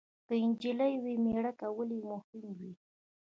که 0.27 0.33
انجلۍ 0.43 0.93
وي، 1.03 1.13
میړه 1.25 1.51
کول 1.61 1.89
یې 1.97 2.01
موخه 2.09 2.37
وي. 2.57 2.71